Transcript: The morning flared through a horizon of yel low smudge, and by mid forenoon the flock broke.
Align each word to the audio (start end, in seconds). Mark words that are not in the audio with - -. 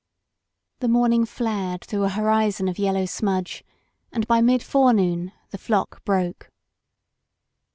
The 0.79 0.87
morning 0.87 1.25
flared 1.27 1.83
through 1.83 2.05
a 2.05 2.09
horizon 2.09 2.67
of 2.67 2.79
yel 2.79 2.95
low 2.95 3.05
smudge, 3.05 3.63
and 4.11 4.25
by 4.25 4.41
mid 4.41 4.63
forenoon 4.63 5.31
the 5.51 5.59
flock 5.59 6.03
broke. 6.03 6.49